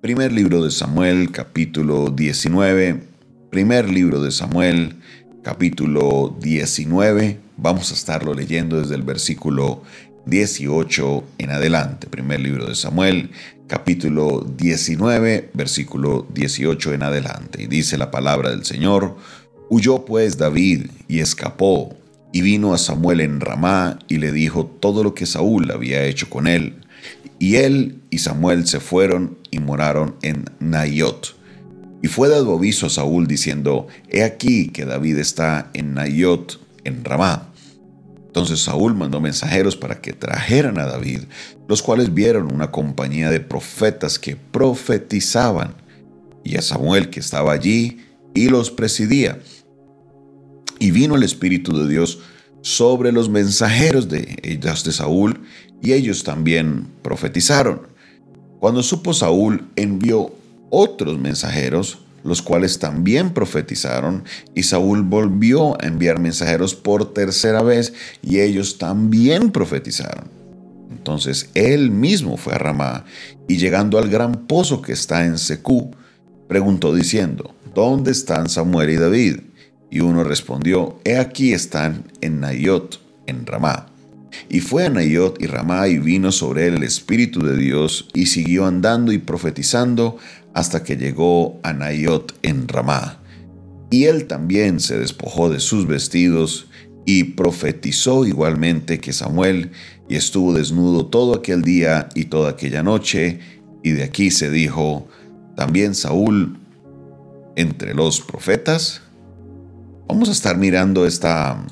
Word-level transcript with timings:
Primer 0.00 0.30
libro 0.30 0.62
de 0.62 0.70
Samuel, 0.70 1.32
capítulo 1.32 2.10
19. 2.10 3.00
Primer 3.50 3.90
libro 3.90 4.22
de 4.22 4.30
Samuel, 4.30 4.94
capítulo 5.42 6.36
19. 6.40 7.40
Vamos 7.56 7.90
a 7.90 7.94
estarlo 7.94 8.32
leyendo 8.32 8.80
desde 8.80 8.94
el 8.94 9.02
versículo 9.02 9.82
18 10.26 11.24
en 11.38 11.50
adelante. 11.50 12.06
Primer 12.06 12.38
libro 12.38 12.66
de 12.66 12.76
Samuel, 12.76 13.30
capítulo 13.66 14.46
19, 14.56 15.50
versículo 15.52 16.28
18 16.32 16.94
en 16.94 17.02
adelante. 17.02 17.64
Y 17.64 17.66
dice 17.66 17.98
la 17.98 18.12
palabra 18.12 18.50
del 18.50 18.64
Señor, 18.64 19.16
huyó 19.68 20.04
pues 20.04 20.38
David 20.38 20.86
y 21.08 21.18
escapó, 21.18 21.96
y 22.32 22.42
vino 22.42 22.72
a 22.72 22.78
Samuel 22.78 23.20
en 23.20 23.40
Ramá 23.40 23.98
y 24.06 24.18
le 24.18 24.30
dijo 24.30 24.64
todo 24.64 25.02
lo 25.02 25.14
que 25.14 25.26
Saúl 25.26 25.72
había 25.72 26.04
hecho 26.04 26.30
con 26.30 26.46
él. 26.46 26.77
Y 27.38 27.56
él 27.56 28.00
y 28.10 28.18
Samuel 28.18 28.66
se 28.66 28.80
fueron 28.80 29.38
y 29.50 29.58
moraron 29.58 30.16
en 30.22 30.44
Nayot. 30.60 31.36
Y 32.02 32.08
fue 32.08 32.28
dado 32.28 32.56
aviso 32.56 32.86
a 32.86 32.90
Saúl 32.90 33.26
diciendo, 33.26 33.86
He 34.08 34.22
aquí 34.22 34.68
que 34.68 34.84
David 34.84 35.18
está 35.18 35.70
en 35.74 35.94
Nayot, 35.94 36.60
en 36.84 37.04
Ramá. 37.04 37.52
Entonces 38.26 38.60
Saúl 38.60 38.94
mandó 38.94 39.20
mensajeros 39.20 39.76
para 39.76 40.00
que 40.00 40.12
trajeran 40.12 40.78
a 40.78 40.86
David, 40.86 41.22
los 41.66 41.82
cuales 41.82 42.14
vieron 42.14 42.52
una 42.52 42.70
compañía 42.70 43.30
de 43.30 43.40
profetas 43.40 44.18
que 44.18 44.36
profetizaban, 44.36 45.74
y 46.44 46.56
a 46.56 46.62
Samuel 46.62 47.10
que 47.10 47.20
estaba 47.20 47.52
allí 47.52 47.98
y 48.34 48.48
los 48.48 48.70
presidía. 48.70 49.40
Y 50.78 50.92
vino 50.92 51.16
el 51.16 51.24
Espíritu 51.24 51.76
de 51.76 51.88
Dios 51.88 52.20
sobre 52.62 53.12
los 53.12 53.28
mensajeros 53.28 54.08
de 54.08 54.36
ellas 54.42 54.84
de 54.84 54.92
Saúl, 54.92 55.40
y 55.82 55.92
ellos 55.92 56.24
también 56.24 56.86
profetizaron. 57.02 57.88
Cuando 58.60 58.82
supo 58.82 59.14
Saúl, 59.14 59.68
envió 59.76 60.32
otros 60.70 61.18
mensajeros, 61.18 61.98
los 62.24 62.42
cuales 62.42 62.78
también 62.78 63.30
profetizaron, 63.30 64.24
y 64.54 64.64
Saúl 64.64 65.02
volvió 65.02 65.80
a 65.80 65.86
enviar 65.86 66.18
mensajeros 66.18 66.74
por 66.74 67.12
tercera 67.12 67.62
vez, 67.62 67.92
y 68.22 68.40
ellos 68.40 68.78
también 68.78 69.50
profetizaron. 69.52 70.24
Entonces 70.90 71.50
él 71.54 71.90
mismo 71.90 72.36
fue 72.36 72.54
a 72.54 72.58
Ramá, 72.58 73.04
y 73.46 73.56
llegando 73.56 73.98
al 73.98 74.08
gran 74.08 74.46
pozo 74.46 74.82
que 74.82 74.92
está 74.92 75.24
en 75.24 75.38
Secú, 75.38 75.92
preguntó 76.48 76.94
diciendo, 76.94 77.54
¿Dónde 77.74 78.10
están 78.10 78.48
Samuel 78.48 78.90
y 78.90 78.96
David? 78.96 79.40
Y 79.90 80.00
uno 80.00 80.24
respondió, 80.24 80.98
He 81.04 81.16
aquí 81.16 81.52
están 81.52 82.10
en 82.20 82.40
Nayot, 82.40 83.00
en 83.26 83.46
Ramá. 83.46 83.86
Y 84.48 84.60
fue 84.60 84.86
a 84.86 84.90
Nayot 84.90 85.40
y 85.40 85.46
Ramá 85.46 85.88
y 85.88 85.98
vino 85.98 86.32
sobre 86.32 86.66
él 86.66 86.74
el 86.74 86.82
Espíritu 86.82 87.40
de 87.40 87.56
Dios 87.56 88.08
y 88.14 88.26
siguió 88.26 88.66
andando 88.66 89.12
y 89.12 89.18
profetizando 89.18 90.16
hasta 90.54 90.82
que 90.82 90.96
llegó 90.96 91.60
a 91.62 91.72
Nayot 91.72 92.38
en 92.42 92.68
Ramá. 92.68 93.20
Y 93.90 94.04
él 94.04 94.26
también 94.26 94.80
se 94.80 94.98
despojó 94.98 95.48
de 95.50 95.60
sus 95.60 95.86
vestidos 95.86 96.68
y 97.06 97.24
profetizó 97.24 98.26
igualmente 98.26 99.00
que 99.00 99.12
Samuel 99.12 99.70
y 100.08 100.16
estuvo 100.16 100.52
desnudo 100.52 101.06
todo 101.06 101.34
aquel 101.34 101.62
día 101.62 102.08
y 102.14 102.26
toda 102.26 102.50
aquella 102.50 102.82
noche. 102.82 103.40
Y 103.82 103.92
de 103.92 104.04
aquí 104.04 104.30
se 104.30 104.50
dijo, 104.50 105.08
también 105.56 105.94
Saúl 105.94 106.58
entre 107.56 107.94
los 107.94 108.20
profetas. 108.20 109.02
Vamos 110.06 110.28
a 110.28 110.32
estar 110.32 110.56
mirando 110.56 111.06
esta 111.06 111.64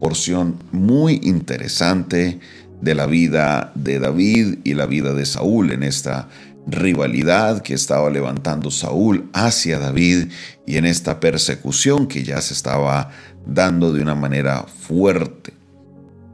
porción 0.00 0.56
muy 0.72 1.20
interesante 1.22 2.40
de 2.80 2.94
la 2.94 3.06
vida 3.06 3.72
de 3.74 3.98
David 3.98 4.58
y 4.64 4.74
la 4.74 4.86
vida 4.86 5.14
de 5.14 5.26
Saúl 5.26 5.72
en 5.72 5.82
esta 5.82 6.28
rivalidad 6.66 7.62
que 7.62 7.74
estaba 7.74 8.10
levantando 8.10 8.70
Saúl 8.70 9.28
hacia 9.32 9.78
David 9.78 10.28
y 10.66 10.76
en 10.76 10.84
esta 10.84 11.20
persecución 11.20 12.06
que 12.06 12.24
ya 12.24 12.40
se 12.40 12.54
estaba 12.54 13.10
dando 13.46 13.92
de 13.92 14.02
una 14.02 14.14
manera 14.14 14.64
fuerte. 14.64 15.54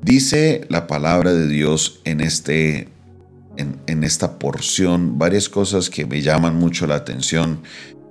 Dice 0.01 0.67
la 0.69 0.87
palabra 0.87 1.33
de 1.33 1.47
Dios 1.47 2.01
en, 2.05 2.21
este, 2.21 2.89
en, 3.57 3.77
en 3.87 4.05
esta 4.05 4.39
porción 4.39 5.19
varias 5.19 5.49
cosas 5.49 5.91
que 5.91 6.07
me 6.07 6.23
llaman 6.23 6.57
mucho 6.57 6.87
la 6.87 6.97
atención, 6.97 7.61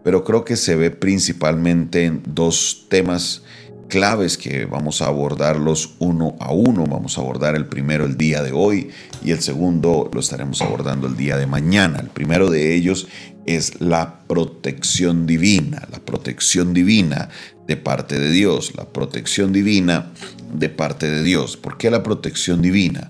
pero 0.04 0.24
creo 0.24 0.46
que 0.46 0.56
se 0.56 0.76
ve 0.76 0.92
principalmente 0.92 2.06
en 2.06 2.22
dos 2.26 2.86
temas 2.88 3.44
claves 3.92 4.38
que 4.38 4.64
vamos 4.64 5.02
a 5.02 5.08
abordarlos 5.08 5.96
uno 6.00 6.38
a 6.40 6.54
uno. 6.54 6.86
Vamos 6.86 7.18
a 7.18 7.22
abordar 7.22 7.56
el 7.56 7.66
primero 7.66 8.06
el 8.06 8.16
día 8.16 8.42
de 8.42 8.54
hoy 8.54 8.90
y 9.22 9.32
el 9.32 9.42
segundo 9.42 10.10
lo 10.14 10.22
estaremos 10.22 10.62
abordando 10.62 11.08
el 11.08 11.18
día 11.18 11.36
de 11.36 11.46
mañana. 11.46 12.00
El 12.00 12.08
primero 12.08 12.50
de 12.50 12.74
ellos 12.74 13.10
es 13.46 13.82
la 13.82 14.22
protección 14.28 15.28
divina, 15.28 15.86
la 15.92 16.00
protección 16.00 16.74
divina 16.74 17.28
de 17.68 17.76
parte 17.76 18.18
de 18.18 18.32
Dios, 18.32 18.74
la 18.78 18.86
protección 18.86 19.52
divina 19.52 20.12
de 20.54 20.70
parte 20.70 21.12
de 21.12 21.22
Dios. 21.22 21.58
¿Por 21.58 21.78
qué 21.78 21.92
la 21.92 22.02
protección 22.02 22.62
divina? 22.62 23.08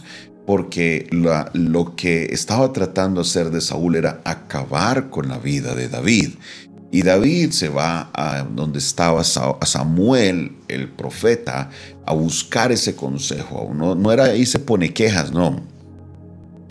Porque 0.48 1.08
lo 1.12 1.96
que 1.96 2.26
estaba 2.32 2.74
tratando 2.74 3.22
de 3.22 3.28
hacer 3.28 3.52
de 3.52 3.62
Saúl 3.62 3.98
era 3.98 4.22
acabar 4.26 5.12
con 5.12 5.30
la 5.30 5.38
vida 5.38 5.76
de 5.76 5.90
David. 5.90 6.32
Y 6.92 7.04
David 7.04 7.52
se 7.52 7.70
va 7.70 8.10
a 8.14 8.44
donde 8.44 8.80
estaba 8.80 9.24
Samuel, 9.24 10.58
el 10.68 10.90
profeta, 10.90 11.70
a 12.06 12.14
buscar 12.14 12.72
ese 12.74 12.96
consejo. 12.96 13.72
No, 13.74 13.96
no 13.96 14.12
era 14.12 14.26
ahí 14.26 14.46
se 14.46 14.60
pone 14.60 14.94
quejas, 14.94 15.32
no. 15.32 15.62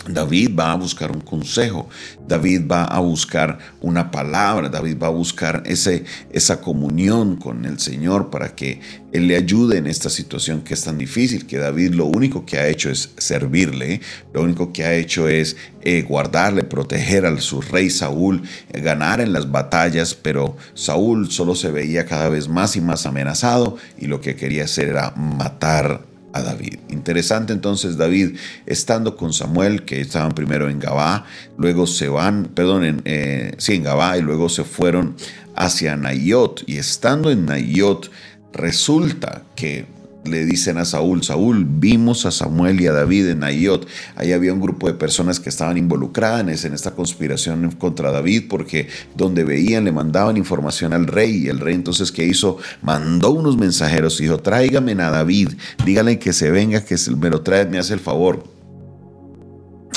David 0.09 0.59
va 0.59 0.73
a 0.73 0.77
buscar 0.77 1.13
un 1.13 1.21
consejo, 1.21 1.89
David 2.27 2.63
va 2.71 2.85
a 2.85 3.01
buscar 3.01 3.59
una 3.83 4.11
palabra, 4.11 4.71
David 4.71 4.97
va 5.01 5.09
a 5.09 5.11
buscar 5.11 5.63
ese, 5.67 6.05
esa 6.33 6.61
comunión 6.63 7.37
con 7.37 7.67
el 7.67 7.79
Señor 7.79 8.31
para 8.31 8.55
que 8.55 8.81
Él 9.13 9.29
le 9.29 9.37
ayude 9.37 9.77
en 9.77 9.87
esta 9.87 10.09
situación 10.09 10.63
que 10.63 10.73
es 10.73 10.85
tan 10.85 10.97
difícil, 10.97 11.47
que 11.47 11.59
David 11.59 11.93
lo 11.93 12.07
único 12.07 12.47
que 12.47 12.59
ha 12.59 12.69
hecho 12.69 12.91
es 12.91 13.11
servirle, 13.19 14.01
lo 14.33 14.43
único 14.43 14.73
que 14.73 14.85
ha 14.85 14.95
hecho 14.95 15.29
es 15.29 15.57
eh, 15.83 16.03
guardarle, 16.03 16.65
proteger 16.65 17.27
a 17.27 17.39
su 17.39 17.61
rey 17.61 17.91
Saúl, 17.91 18.43
eh, 18.73 18.81
ganar 18.81 19.21
en 19.21 19.35
las 19.35 19.51
batallas, 19.51 20.15
pero 20.15 20.57
Saúl 20.73 21.31
solo 21.31 21.55
se 21.55 21.71
veía 21.71 22.07
cada 22.07 22.31
vez 22.31 22.49
más 22.49 22.75
y 22.75 22.81
más 22.81 23.05
amenazado 23.05 23.77
y 23.99 24.07
lo 24.07 24.23
que 24.23 24.35
quería 24.35 24.65
hacer 24.65 24.89
era 24.89 25.11
matar 25.11 26.10
David. 26.33 26.79
Interesante 26.89 27.53
entonces 27.53 27.97
David 27.97 28.37
estando 28.67 29.17
con 29.17 29.33
Samuel, 29.33 29.85
que 29.85 30.01
estaban 30.01 30.33
primero 30.33 30.69
en 30.69 30.79
Gabá, 30.79 31.25
luego 31.59 31.87
se 31.87 32.09
van, 32.09 32.45
perdón, 32.55 32.85
en, 32.85 33.03
eh, 33.05 33.53
sí, 33.59 33.75
en 33.75 33.83
Gabá 33.83 34.17
y 34.17 34.23
luego 34.23 34.49
se 34.49 34.65
fueron 34.65 35.17
hacia 35.57 35.97
Nayot 35.97 36.63
y 36.67 36.79
estando 36.79 37.31
en 37.31 37.47
Nayot 37.47 38.11
resulta 38.53 39.43
que 39.57 39.87
le 40.25 40.45
dicen 40.45 40.79
a 40.79 40.85
Saúl, 40.85 41.23
Saúl, 41.23 41.67
vimos 41.69 42.27
a 42.27 42.31
Samuel 42.31 42.81
y 42.81 42.87
a 42.87 42.93
David 42.93 43.29
en 43.29 43.41
Nayot. 43.41 43.87
Ahí 44.17 44.33
había 44.33 44.53
un 44.53 44.61
grupo 44.61 44.87
de 44.87 44.95
personas 44.95 45.41
que 45.41 45.49
estaban 45.49 45.77
involucradas 45.77 46.65
en 46.65 46.75
esta 46.75 46.93
conspiración 46.93 47.71
contra 47.73 48.11
David 48.11 48.45
porque 48.49 48.89
donde 49.17 49.45
veían 49.45 49.85
le 49.85 49.93
mandaban 49.93 50.37
información 50.37 50.93
al 50.93 51.07
rey 51.07 51.45
y 51.45 51.49
el 51.49 51.59
rey 51.59 51.75
entonces 51.75 52.13
¿qué 52.13 52.25
hizo? 52.25 52.59
Mandó 52.83 53.31
unos 53.31 53.57
mensajeros 53.57 54.21
y 54.21 54.25
dijo, 54.25 54.39
tráigame 54.39 54.93
a 54.93 55.11
David, 55.11 55.51
dígale 55.85 56.19
que 56.19 56.33
se 56.33 56.51
venga, 56.51 56.85
que 56.85 56.97
me 57.17 57.31
lo 57.31 57.43
trae, 57.43 57.67
me 57.67 57.79
hace 57.79 57.95
el 57.95 58.01
favor. 58.01 58.45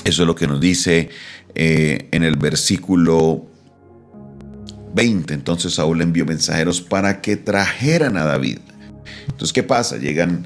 Eso 0.05 0.23
es 0.23 0.27
lo 0.27 0.35
que 0.35 0.47
nos 0.47 0.59
dice 0.59 1.09
eh, 1.55 2.07
en 2.11 2.23
el 2.23 2.35
versículo 2.35 3.45
20. 4.93 5.33
Entonces 5.33 5.75
Saúl 5.75 6.01
envió 6.01 6.25
mensajeros 6.25 6.81
para 6.81 7.21
que 7.21 7.37
trajeran 7.37 8.17
a 8.17 8.25
David. 8.25 8.59
Entonces, 9.25 9.53
¿qué 9.53 9.63
pasa? 9.63 9.97
Llegan, 9.97 10.45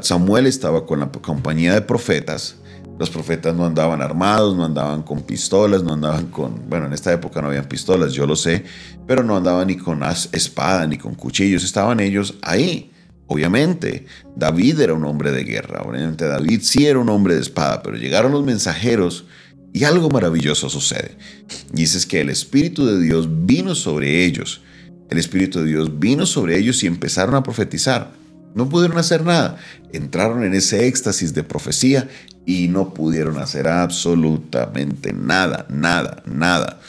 Samuel 0.00 0.46
estaba 0.46 0.86
con 0.86 1.00
la 1.00 1.10
compañía 1.10 1.74
de 1.74 1.82
profetas. 1.82 2.56
Los 2.98 3.10
profetas 3.10 3.54
no 3.54 3.64
andaban 3.64 4.02
armados, 4.02 4.56
no 4.56 4.64
andaban 4.64 5.02
con 5.02 5.22
pistolas, 5.22 5.84
no 5.84 5.92
andaban 5.92 6.26
con, 6.26 6.68
bueno, 6.68 6.86
en 6.86 6.92
esta 6.92 7.12
época 7.12 7.40
no 7.40 7.48
habían 7.48 7.66
pistolas, 7.66 8.12
yo 8.12 8.26
lo 8.26 8.34
sé, 8.34 8.64
pero 9.06 9.22
no 9.22 9.36
andaban 9.36 9.68
ni 9.68 9.76
con 9.76 10.02
espada 10.32 10.84
ni 10.86 10.98
con 10.98 11.14
cuchillos, 11.14 11.62
estaban 11.62 12.00
ellos 12.00 12.34
ahí. 12.42 12.90
Obviamente, 13.28 14.06
David 14.34 14.80
era 14.80 14.94
un 14.94 15.04
hombre 15.04 15.30
de 15.30 15.44
guerra, 15.44 15.82
obviamente 15.82 16.26
David 16.26 16.60
sí 16.62 16.86
era 16.86 16.98
un 16.98 17.08
hombre 17.08 17.34
de 17.36 17.42
espada, 17.42 17.82
pero 17.82 17.96
llegaron 17.96 18.32
los 18.32 18.42
mensajeros 18.42 19.26
y 19.72 19.84
algo 19.84 20.08
maravilloso 20.08 20.68
sucede. 20.68 21.16
Dices 21.72 22.04
que 22.04 22.22
el 22.22 22.30
Espíritu 22.30 22.84
de 22.86 23.00
Dios 23.00 23.28
vino 23.30 23.76
sobre 23.76 24.24
ellos 24.24 24.62
el 25.10 25.18
Espíritu 25.18 25.60
de 25.60 25.66
Dios 25.66 25.98
vino 25.98 26.26
sobre 26.26 26.58
ellos 26.58 26.82
y 26.82 26.86
empezaron 26.86 27.34
a 27.34 27.42
profetizar. 27.42 28.10
No 28.54 28.68
pudieron 28.68 28.98
hacer 28.98 29.24
nada. 29.24 29.58
Entraron 29.92 30.44
en 30.44 30.54
ese 30.54 30.86
éxtasis 30.86 31.34
de 31.34 31.44
profecía 31.44 32.08
y 32.44 32.68
no 32.68 32.94
pudieron 32.94 33.38
hacer 33.38 33.68
absolutamente 33.68 35.12
nada, 35.12 35.66
nada, 35.68 36.22
nada. 36.26 36.80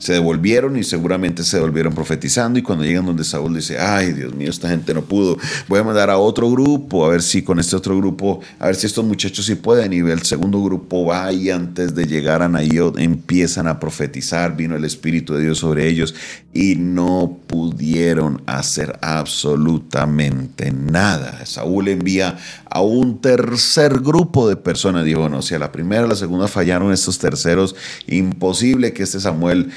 Se 0.00 0.14
devolvieron 0.14 0.76
y 0.76 0.82
seguramente 0.82 1.44
se 1.44 1.58
devolvieron 1.58 1.94
profetizando 1.94 2.58
y 2.58 2.62
cuando 2.62 2.84
llegan 2.84 3.06
donde 3.06 3.22
Saúl 3.22 3.54
dice, 3.54 3.78
ay 3.78 4.12
Dios 4.14 4.34
mío, 4.34 4.50
esta 4.50 4.68
gente 4.68 4.94
no 4.94 5.02
pudo, 5.02 5.36
voy 5.68 5.78
a 5.78 5.84
mandar 5.84 6.10
a 6.10 6.18
otro 6.18 6.50
grupo, 6.50 7.04
a 7.04 7.10
ver 7.10 7.22
si 7.22 7.42
con 7.42 7.58
este 7.60 7.76
otro 7.76 7.96
grupo, 7.96 8.40
a 8.58 8.66
ver 8.66 8.76
si 8.76 8.86
estos 8.86 9.04
muchachos 9.04 9.44
sí 9.44 9.54
pueden 9.54 9.92
y 9.92 9.98
el 9.98 10.22
segundo 10.22 10.62
grupo 10.62 11.04
va 11.04 11.30
y 11.32 11.50
antes 11.50 11.94
de 11.94 12.06
llegar 12.06 12.42
a 12.42 12.48
Nayot 12.48 12.98
empiezan 12.98 13.68
a 13.68 13.78
profetizar, 13.78 14.56
vino 14.56 14.74
el 14.74 14.84
Espíritu 14.84 15.34
de 15.34 15.42
Dios 15.42 15.58
sobre 15.58 15.86
ellos 15.86 16.14
y 16.52 16.74
no 16.76 17.38
pudieron 17.46 18.42
hacer 18.46 18.98
absolutamente 19.02 20.72
nada. 20.72 21.44
Saúl 21.46 21.88
envía 21.88 22.38
a 22.64 22.80
un 22.80 23.20
tercer 23.20 24.00
grupo 24.00 24.48
de 24.48 24.56
personas, 24.56 25.04
dijo, 25.04 25.28
no, 25.28 25.42
si 25.42 25.54
a 25.54 25.58
la 25.58 25.70
primera, 25.70 26.04
a 26.04 26.08
la 26.08 26.16
segunda 26.16 26.48
fallaron 26.48 26.92
estos 26.92 27.18
terceros, 27.18 27.76
imposible 28.06 28.92
que 28.92 29.02
este 29.02 29.20
Samuel 29.20 29.70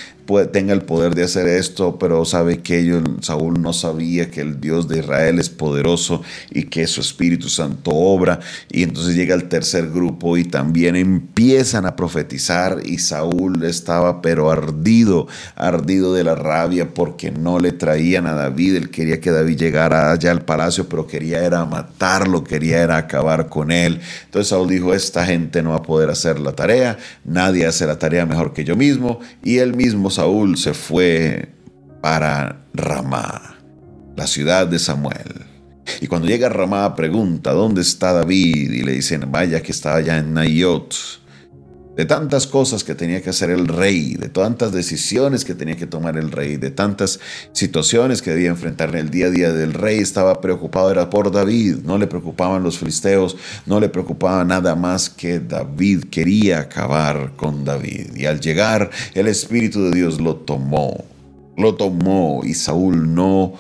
tenga 0.52 0.74
el 0.74 0.82
poder 0.82 1.16
de 1.16 1.24
hacer 1.24 1.48
esto, 1.48 1.98
pero 2.00 2.26
sabe 2.26 2.60
que 2.60 2.80
ellos, 2.80 3.04
Saúl 3.22 3.62
no 3.62 3.74
sabía 3.74 4.32
que 4.32 4.42
el 4.42 4.60
Dios 4.60 4.88
de 4.88 5.00
Israel 5.00 5.40
es 5.40 5.50
poderoso 5.50 6.22
y 6.52 6.64
que 6.66 6.88
su 6.88 7.02
Espíritu 7.02 7.50
Santo 7.50 7.92
obra. 7.92 8.40
Y 8.72 8.84
entonces 8.84 9.16
llega 9.16 9.36
el 9.36 9.50
tercer 9.50 9.90
grupo 9.90 10.38
y 10.38 10.46
también 10.46 10.96
empiezan 10.96 11.86
a 11.86 11.96
profetizar 11.96 12.80
y 12.86 13.00
Saúl 13.00 13.64
estaba 13.64 14.22
pero 14.22 14.52
ardido, 14.52 15.28
ardido 15.56 16.14
de 16.14 16.24
la 16.24 16.36
rabia 16.36 16.94
porque 16.94 17.32
no 17.32 17.60
le 17.60 17.72
traían 17.72 18.28
a 18.28 18.34
David. 18.34 18.76
Él 18.76 18.90
quería 18.90 19.20
que 19.20 19.32
David 19.32 19.58
llegara 19.58 20.12
allá 20.12 20.32
al 20.32 20.46
palacio, 20.46 20.88
pero 20.88 21.08
quería 21.08 21.44
era 21.44 21.66
matarlo, 21.66 22.44
quería 22.44 22.82
era 22.82 22.98
acabar 22.98 23.50
con 23.50 23.72
él. 23.72 24.00
Entonces 24.26 24.50
Saúl 24.50 24.70
dijo, 24.70 24.94
esta 24.94 25.26
gente 25.26 25.62
no 25.62 25.72
va 25.72 25.78
a 25.78 25.84
poder 25.84 26.10
hacer 26.10 26.40
la 26.40 26.54
tarea, 26.54 26.98
nadie 27.26 27.66
hace 27.66 27.86
la 27.86 28.00
tarea 28.00 28.26
mejor 28.26 28.54
que 28.54 28.64
yo 28.64 28.76
mismo. 28.76 29.20
Y 29.44 29.58
él 29.58 29.76
mismo 29.76 30.10
Saúl 30.14 30.58
se 30.58 30.74
fue 30.74 31.50
para 32.02 32.66
Ramá, 32.74 33.56
la 34.16 34.28
ciudad 34.28 34.68
de 34.68 34.80
Samuel. 34.80 35.46
Y 36.02 36.08
cuando 36.08 36.28
llega 36.28 36.48
a 36.48 36.50
Ramá 36.50 36.96
pregunta, 36.96 37.52
¿dónde 37.52 37.82
está 37.82 38.14
David? 38.14 38.72
Y 38.72 38.84
le 38.84 38.94
dicen, 38.94 39.30
vaya 39.32 39.62
que 39.62 39.72
está 39.72 39.96
allá 39.96 40.18
en 40.18 40.34
Nayot 40.34 41.23
de 41.96 42.06
tantas 42.06 42.48
cosas 42.48 42.84
que 42.84 42.96
tenía 42.96 43.22
que 43.22 43.30
hacer 43.30 43.50
el 43.50 43.68
rey, 43.68 44.16
de 44.16 44.30
tantas 44.30 44.72
decisiones 44.72 45.46
que 45.46 45.54
tenía 45.54 45.76
que 45.76 45.86
tomar 45.86 46.18
el 46.18 46.32
rey, 46.32 46.58
de 46.58 46.72
tantas 46.72 47.20
situaciones 47.52 48.22
que 48.22 48.32
debía 48.32 48.50
enfrentar 48.50 48.90
en 48.90 48.96
el 48.96 49.10
día 49.10 49.28
a 49.28 49.30
día 49.30 49.54
del 49.54 49.74
rey, 49.74 50.00
estaba 50.00 50.42
preocupado 50.42 50.92
era 50.92 51.10
por 51.10 51.32
David, 51.32 51.78
no 51.84 51.98
le 51.98 52.08
preocupaban 52.08 52.64
los 52.64 52.80
filisteos, 52.80 53.38
no 53.66 53.80
le 53.80 53.90
preocupaba 53.90 54.44
nada 54.44 54.76
más 54.76 55.10
que 55.10 55.40
David, 55.40 56.06
quería 56.10 56.60
acabar 56.60 57.34
con 57.36 57.64
David. 57.64 58.16
Y 58.16 58.26
al 58.26 58.40
llegar, 58.40 58.90
el 59.14 59.28
Espíritu 59.28 59.84
de 59.84 59.92
Dios 59.92 60.20
lo 60.20 60.36
tomó, 60.36 61.06
lo 61.58 61.76
tomó 61.76 62.42
y 62.44 62.56
Saúl 62.56 63.14
no 63.14 63.54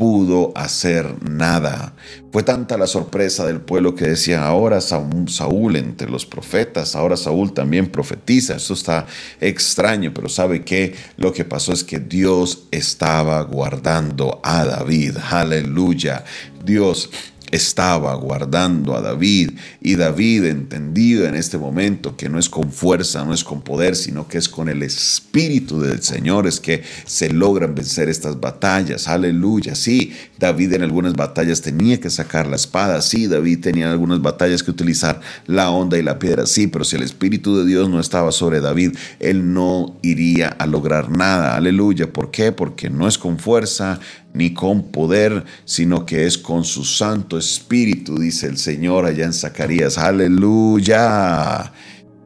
pudo 0.00 0.52
hacer 0.54 1.14
nada. 1.28 1.92
Fue 2.32 2.42
tanta 2.42 2.78
la 2.78 2.86
sorpresa 2.86 3.44
del 3.44 3.60
pueblo 3.60 3.94
que 3.94 4.06
decía, 4.06 4.46
ahora 4.46 4.80
Saúl 4.80 5.76
entre 5.76 6.08
los 6.08 6.24
profetas, 6.24 6.96
ahora 6.96 7.18
Saúl 7.18 7.52
también 7.52 7.86
profetiza. 7.92 8.56
Eso 8.56 8.72
está 8.72 9.04
extraño, 9.42 10.14
pero 10.14 10.30
sabe 10.30 10.64
que 10.64 10.94
lo 11.18 11.34
que 11.34 11.44
pasó 11.44 11.74
es 11.74 11.84
que 11.84 12.00
Dios 12.00 12.62
estaba 12.70 13.42
guardando 13.42 14.40
a 14.42 14.64
David. 14.64 15.18
Aleluya. 15.30 16.24
Dios 16.64 17.10
estaba 17.50 18.14
guardando 18.14 18.96
a 18.96 19.00
David 19.00 19.52
y 19.80 19.96
David 19.96 20.44
entendido 20.44 21.26
en 21.26 21.34
este 21.34 21.58
momento 21.58 22.16
que 22.16 22.28
no 22.28 22.38
es 22.38 22.48
con 22.48 22.72
fuerza, 22.72 23.24
no 23.24 23.34
es 23.34 23.44
con 23.44 23.62
poder, 23.62 23.96
sino 23.96 24.28
que 24.28 24.38
es 24.38 24.48
con 24.48 24.68
el 24.68 24.82
Espíritu 24.82 25.80
del 25.80 26.02
Señor 26.02 26.46
es 26.46 26.60
que 26.60 26.82
se 27.06 27.30
logran 27.30 27.74
vencer 27.74 28.08
estas 28.08 28.40
batallas. 28.40 29.08
Aleluya. 29.08 29.74
Sí, 29.74 30.12
David 30.38 30.74
en 30.74 30.82
algunas 30.82 31.14
batallas 31.14 31.60
tenía 31.60 32.00
que 32.00 32.10
sacar 32.10 32.46
la 32.46 32.56
espada. 32.56 33.00
Sí, 33.02 33.26
David 33.26 33.60
tenía 33.60 33.90
algunas 33.90 34.22
batallas 34.22 34.62
que 34.62 34.70
utilizar 34.70 35.20
la 35.46 35.70
onda 35.70 35.98
y 35.98 36.02
la 36.02 36.18
piedra. 36.18 36.46
Sí, 36.46 36.66
pero 36.66 36.84
si 36.84 36.96
el 36.96 37.02
Espíritu 37.02 37.56
de 37.56 37.66
Dios 37.66 37.88
no 37.88 38.00
estaba 38.00 38.32
sobre 38.32 38.60
David, 38.60 38.96
él 39.18 39.52
no 39.52 39.96
iría 40.02 40.48
a 40.48 40.66
lograr 40.66 41.10
nada. 41.10 41.56
Aleluya. 41.56 42.12
¿Por 42.12 42.30
qué? 42.30 42.52
Porque 42.52 42.90
no 42.90 43.08
es 43.08 43.18
con 43.18 43.38
fuerza, 43.38 44.00
ni 44.32 44.54
con 44.54 44.84
poder, 44.90 45.44
sino 45.64 46.06
que 46.06 46.26
es 46.26 46.38
con 46.38 46.64
su 46.64 46.84
Santo 46.84 47.38
Espíritu, 47.38 48.18
dice 48.18 48.46
el 48.46 48.58
Señor 48.58 49.06
allá 49.06 49.24
en 49.24 49.32
Zacarías. 49.32 49.98
Aleluya. 49.98 51.72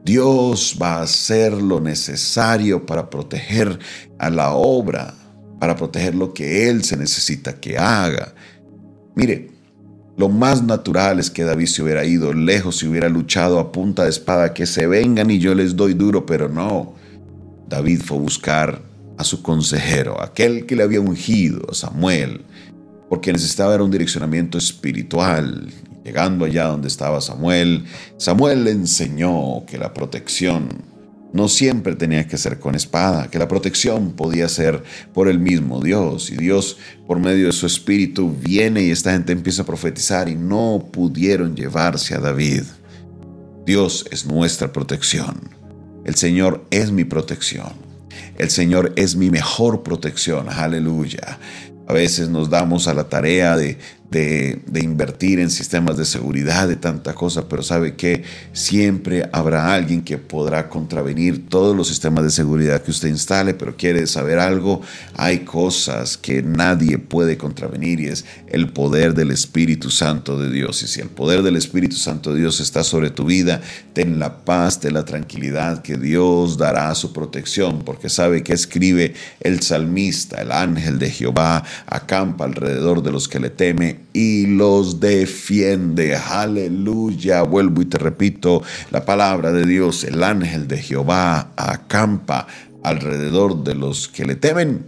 Dios 0.03 0.77
va 0.79 0.97
a 0.97 1.01
hacer 1.01 1.53
lo 1.53 1.81
necesario 1.81 2.85
para 2.85 3.09
proteger 3.09 3.79
a 4.19 4.29
la 4.29 4.51
obra, 4.51 5.15
para 5.59 5.75
proteger 5.75 6.13
lo 6.13 6.33
que 6.33 6.69
Él 6.69 6.83
se 6.83 6.95
necesita 6.95 7.59
que 7.59 7.77
haga. 7.77 8.35
Mire, 9.15 9.49
lo 10.17 10.29
más 10.29 10.63
natural 10.63 11.19
es 11.19 11.29
que 11.29 11.43
David 11.43 11.65
se 11.65 11.81
hubiera 11.81 12.05
ido 12.05 12.33
lejos, 12.33 12.77
se 12.77 12.87
hubiera 12.87 13.09
luchado 13.09 13.59
a 13.59 13.71
punta 13.71 14.03
de 14.03 14.09
espada, 14.09 14.53
que 14.53 14.65
se 14.65 14.87
vengan 14.87 15.31
y 15.31 15.39
yo 15.39 15.55
les 15.55 15.75
doy 15.75 15.93
duro, 15.93 16.25
pero 16.25 16.47
no. 16.49 16.93
David 17.67 18.01
fue 18.01 18.17
a 18.17 18.21
buscar 18.21 18.81
a 19.17 19.23
su 19.23 19.41
consejero, 19.41 20.21
aquel 20.21 20.65
que 20.65 20.75
le 20.75 20.83
había 20.83 21.01
ungido, 21.01 21.67
a 21.69 21.73
Samuel, 21.73 22.41
porque 23.09 23.31
necesitaba 23.31 23.71
ver 23.71 23.81
un 23.81 23.91
direccionamiento 23.91 24.57
espiritual. 24.57 25.69
Llegando 26.03 26.45
allá 26.45 26.65
donde 26.65 26.87
estaba 26.87 27.19
Samuel, 27.19 27.85
Samuel 28.17 28.63
le 28.63 28.71
enseñó 28.71 29.65
que 29.65 29.79
la 29.79 29.91
protección 29.91 30.83
no 31.33 31.49
siempre 31.49 31.95
tenía 31.95 32.27
que 32.27 32.37
ser 32.37 32.59
con 32.59 32.75
espada, 32.75 33.29
que 33.29 33.39
la 33.39 33.47
protección 33.47 34.13
podía 34.13 34.47
ser 34.47 34.83
por 35.13 35.27
el 35.27 35.39
mismo 35.39 35.81
Dios. 35.81 36.29
Y 36.29 36.37
Dios, 36.37 36.77
por 37.07 37.19
medio 37.19 37.47
de 37.47 37.51
su 37.51 37.65
espíritu, 37.65 38.33
viene 38.39 38.83
y 38.83 38.91
esta 38.91 39.11
gente 39.11 39.33
empieza 39.33 39.63
a 39.63 39.65
profetizar 39.65 40.29
y 40.29 40.35
no 40.35 40.87
pudieron 40.93 41.55
llevarse 41.55 42.15
a 42.15 42.19
David. 42.19 42.63
Dios 43.65 44.05
es 44.11 44.25
nuestra 44.25 44.71
protección. 44.71 45.49
El 46.05 46.15
Señor 46.15 46.65
es 46.69 46.91
mi 46.91 47.03
protección. 47.03 47.73
El 48.37 48.49
Señor 48.49 48.93
es 48.95 49.15
mi 49.15 49.29
mejor 49.29 49.83
protección. 49.83 50.49
Aleluya. 50.49 51.39
A 51.87 51.93
veces 51.93 52.29
nos 52.29 52.49
damos 52.49 52.87
a 52.87 52.93
la 52.93 53.09
tarea 53.09 53.55
de, 53.55 53.77
de, 54.11 54.61
invertir 54.81 55.39
en 55.39 55.49
sistemas 55.49 55.97
de 55.97 56.05
seguridad, 56.05 56.67
de 56.67 56.75
tanta 56.75 57.13
cosa, 57.13 57.49
pero 57.49 57.63
sabe 57.63 57.95
que 57.95 58.23
siempre 58.53 59.27
habrá 59.33 59.73
alguien 59.73 60.03
que 60.03 60.17
podrá 60.17 60.69
contravenir 60.69 61.49
todos 61.49 61.75
los 61.75 61.87
sistemas 61.87 62.23
de 62.23 62.29
seguridad 62.29 62.81
que 62.81 62.91
usted 62.91 63.09
instale, 63.09 63.53
pero 63.53 63.75
quiere 63.75 64.05
saber 64.07 64.39
algo, 64.39 64.81
hay 65.15 65.39
cosas 65.39 66.17
que 66.17 66.43
nadie 66.43 66.97
puede 66.97 67.37
contravenir 67.37 67.99
y 67.99 68.07
es 68.07 68.25
el 68.47 68.69
poder 68.69 69.13
del 69.13 69.31
Espíritu 69.31 69.89
Santo 69.89 70.39
de 70.39 70.51
Dios. 70.51 70.83
Y 70.83 70.87
si 70.87 71.01
el 71.01 71.09
poder 71.09 71.41
del 71.41 71.55
Espíritu 71.55 71.95
Santo 71.95 72.33
de 72.33 72.39
Dios 72.39 72.59
está 72.59 72.83
sobre 72.83 73.09
tu 73.09 73.25
vida, 73.25 73.61
ten 73.93 74.19
la 74.19 74.45
paz, 74.45 74.79
ten 74.79 74.93
la 74.93 75.05
tranquilidad 75.05 75.81
que 75.81 75.97
Dios 75.97 76.57
dará 76.57 76.93
su 76.95 77.11
protección, 77.11 77.79
porque 77.83 78.09
sabe 78.09 78.43
que 78.43 78.53
escribe 78.53 79.13
el 79.41 79.61
salmista, 79.61 80.41
el 80.41 80.51
ángel 80.51 80.99
de 80.99 81.09
Jehová, 81.09 81.63
acampa 81.87 82.45
alrededor 82.45 83.01
de 83.01 83.11
los 83.11 83.27
que 83.27 83.39
le 83.39 83.49
temen 83.49 83.94
y 84.13 84.47
los 84.47 84.99
defiende. 84.99 86.15
Aleluya. 86.15 87.41
Vuelvo 87.43 87.81
y 87.81 87.85
te 87.85 87.97
repito, 87.97 88.63
la 88.91 89.05
palabra 89.05 89.51
de 89.51 89.65
Dios, 89.65 90.03
el 90.03 90.23
ángel 90.23 90.67
de 90.67 90.77
Jehová 90.77 91.51
acampa 91.55 92.47
alrededor 92.83 93.63
de 93.63 93.75
los 93.75 94.07
que 94.07 94.25
le 94.25 94.35
temen 94.35 94.85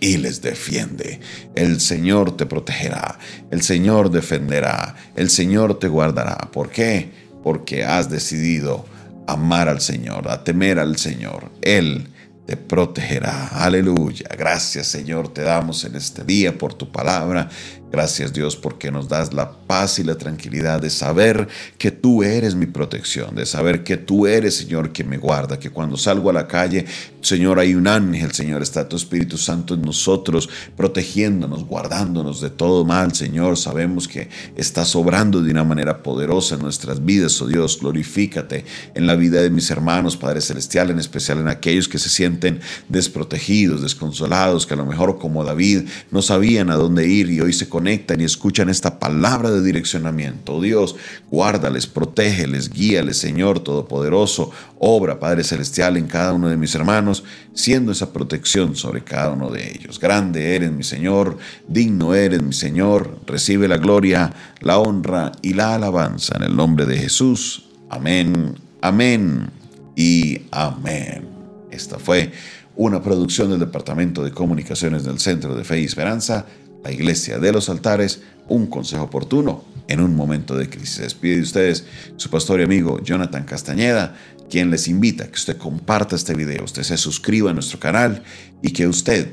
y 0.00 0.18
les 0.18 0.42
defiende. 0.42 1.20
El 1.54 1.80
Señor 1.80 2.36
te 2.36 2.46
protegerá, 2.46 3.18
el 3.50 3.62
Señor 3.62 4.10
defenderá, 4.10 4.94
el 5.16 5.30
Señor 5.30 5.78
te 5.78 5.88
guardará. 5.88 6.36
¿Por 6.52 6.70
qué? 6.70 7.10
Porque 7.42 7.84
has 7.84 8.10
decidido 8.10 8.84
amar 9.26 9.68
al 9.68 9.80
Señor, 9.80 10.28
a 10.28 10.44
temer 10.44 10.78
al 10.78 10.96
Señor. 10.96 11.50
Él 11.62 12.08
te 12.46 12.56
protegerá. 12.56 13.48
Aleluya. 13.48 14.28
Gracias 14.36 14.86
Señor 14.86 15.32
te 15.32 15.42
damos 15.42 15.84
en 15.84 15.96
este 15.96 16.24
día 16.24 16.56
por 16.56 16.74
tu 16.74 16.90
palabra. 16.90 17.48
Gracias 17.94 18.32
Dios 18.32 18.56
porque 18.56 18.90
nos 18.90 19.08
das 19.08 19.32
la 19.32 19.52
paz 19.52 20.00
y 20.00 20.02
la 20.02 20.16
tranquilidad 20.16 20.80
de 20.80 20.90
saber 20.90 21.46
que 21.78 21.92
tú 21.92 22.24
eres 22.24 22.56
mi 22.56 22.66
protección, 22.66 23.36
de 23.36 23.46
saber 23.46 23.84
que 23.84 23.96
tú 23.96 24.26
eres 24.26 24.56
Señor 24.56 24.90
que 24.90 25.04
me 25.04 25.16
guarda, 25.16 25.60
que 25.60 25.70
cuando 25.70 25.96
salgo 25.96 26.28
a 26.28 26.32
la 26.32 26.48
calle, 26.48 26.86
Señor, 27.20 27.60
hay 27.60 27.76
un 27.76 27.86
ángel, 27.86 28.32
Señor, 28.32 28.62
está 28.62 28.88
tu 28.88 28.96
Espíritu 28.96 29.38
Santo 29.38 29.74
en 29.74 29.82
nosotros, 29.82 30.50
protegiéndonos, 30.76 31.64
guardándonos 31.64 32.40
de 32.40 32.50
todo 32.50 32.84
mal, 32.84 33.14
Señor. 33.14 33.56
Sabemos 33.56 34.08
que 34.08 34.28
estás 34.56 34.94
obrando 34.96 35.40
de 35.40 35.52
una 35.52 35.64
manera 35.64 36.02
poderosa 36.02 36.56
en 36.56 36.62
nuestras 36.62 37.02
vidas, 37.04 37.40
oh 37.40 37.46
Dios, 37.46 37.78
glorifícate 37.80 38.64
en 38.94 39.06
la 39.06 39.14
vida 39.14 39.40
de 39.40 39.50
mis 39.50 39.70
hermanos, 39.70 40.16
Padre 40.16 40.40
Celestial, 40.40 40.90
en 40.90 40.98
especial 40.98 41.38
en 41.38 41.48
aquellos 41.48 41.88
que 41.88 41.98
se 41.98 42.08
sienten 42.08 42.60
desprotegidos, 42.88 43.82
desconsolados, 43.82 44.66
que 44.66 44.74
a 44.74 44.78
lo 44.78 44.84
mejor 44.84 45.18
como 45.18 45.44
David 45.44 45.82
no 46.10 46.20
sabían 46.22 46.70
a 46.70 46.74
dónde 46.74 47.06
ir 47.06 47.30
y 47.30 47.40
hoy 47.40 47.52
se 47.52 47.68
conectan 47.68 47.83
y 47.86 48.24
escuchan 48.24 48.68
esta 48.68 48.98
palabra 48.98 49.50
de 49.50 49.62
direccionamiento. 49.62 50.60
Dios, 50.60 50.96
guárdales, 51.30 51.86
protégeles, 51.86 52.70
guíales, 52.70 53.18
Señor 53.18 53.60
Todopoderoso. 53.60 54.50
Obra, 54.78 55.20
Padre 55.20 55.44
Celestial, 55.44 55.96
en 55.96 56.06
cada 56.06 56.32
uno 56.32 56.48
de 56.48 56.56
mis 56.56 56.74
hermanos, 56.74 57.24
siendo 57.54 57.92
esa 57.92 58.12
protección 58.12 58.76
sobre 58.76 59.02
cada 59.02 59.30
uno 59.30 59.50
de 59.50 59.70
ellos. 59.70 59.98
Grande 60.00 60.54
eres, 60.56 60.72
mi 60.72 60.82
Señor, 60.82 61.38
digno 61.68 62.14
eres, 62.14 62.42
mi 62.42 62.52
Señor. 62.52 63.18
Recibe 63.26 63.68
la 63.68 63.78
gloria, 63.78 64.32
la 64.60 64.78
honra 64.78 65.32
y 65.42 65.54
la 65.54 65.74
alabanza 65.74 66.36
en 66.36 66.44
el 66.44 66.56
nombre 66.56 66.86
de 66.86 66.98
Jesús. 66.98 67.66
Amén, 67.90 68.54
amén 68.80 69.50
y 69.96 70.42
amén. 70.50 71.28
Esta 71.70 71.98
fue 71.98 72.32
una 72.76 73.02
producción 73.02 73.50
del 73.50 73.60
Departamento 73.60 74.24
de 74.24 74.32
Comunicaciones 74.32 75.04
del 75.04 75.18
Centro 75.20 75.54
de 75.54 75.64
Fe 75.64 75.80
y 75.80 75.84
Esperanza, 75.84 76.44
la 76.84 76.92
Iglesia 76.92 77.38
de 77.38 77.52
los 77.52 77.68
Altares, 77.68 78.20
un 78.48 78.66
consejo 78.66 79.04
oportuno 79.04 79.64
en 79.88 80.00
un 80.00 80.14
momento 80.14 80.56
de 80.56 80.68
crisis. 80.68 80.98
Despide 80.98 81.36
de 81.36 81.42
ustedes 81.42 81.84
su 82.16 82.30
pastor 82.30 82.60
y 82.60 82.64
amigo 82.64 83.02
Jonathan 83.02 83.44
Castañeda, 83.44 84.14
quien 84.50 84.70
les 84.70 84.88
invita 84.88 85.24
a 85.24 85.28
que 85.28 85.34
usted 85.34 85.56
comparta 85.56 86.14
este 86.14 86.34
video, 86.34 86.64
usted 86.64 86.82
se 86.82 86.98
suscriba 86.98 87.50
a 87.50 87.54
nuestro 87.54 87.80
canal 87.80 88.22
y 88.62 88.70
que 88.70 88.86
usted 88.86 89.28